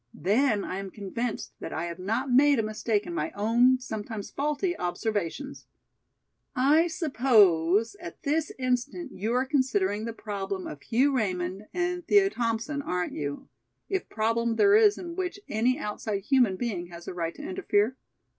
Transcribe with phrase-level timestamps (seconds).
[0.15, 4.31] Then I am convinced that I have not made a mistake in my own sometimes
[4.31, 5.67] faulty observations."
[6.55, 12.31] "I suppose at this instant you are considering the problem of Hugh Raymond and Thea
[12.31, 13.47] Thompson, aren't you,
[13.89, 17.95] if problem there is in which any outside human being has a right to interfere?